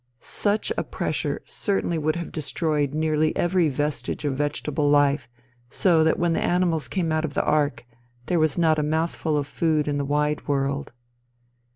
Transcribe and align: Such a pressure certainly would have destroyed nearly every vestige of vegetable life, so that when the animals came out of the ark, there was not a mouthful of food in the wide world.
Such 0.19 0.71
a 0.79 0.83
pressure 0.83 1.43
certainly 1.45 1.99
would 1.99 2.15
have 2.15 2.31
destroyed 2.31 2.91
nearly 2.95 3.35
every 3.37 3.69
vestige 3.69 4.25
of 4.25 4.33
vegetable 4.35 4.89
life, 4.89 5.29
so 5.69 6.03
that 6.03 6.17
when 6.17 6.33
the 6.33 6.43
animals 6.43 6.87
came 6.87 7.11
out 7.11 7.23
of 7.23 7.35
the 7.35 7.43
ark, 7.45 7.85
there 8.25 8.39
was 8.39 8.57
not 8.57 8.79
a 8.79 8.81
mouthful 8.81 9.37
of 9.37 9.45
food 9.45 9.87
in 9.87 9.99
the 9.99 10.03
wide 10.05 10.47
world. 10.47 10.91